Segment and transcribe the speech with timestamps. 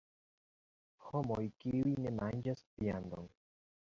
[1.09, 3.29] Homoj, kiuj ne manĝas viandon.